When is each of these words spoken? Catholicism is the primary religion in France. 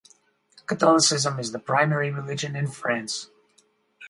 Catholicism 0.65 1.37
is 1.39 1.51
the 1.51 1.59
primary 1.59 2.09
religion 2.09 2.55
in 2.55 2.65
France. 2.65 3.29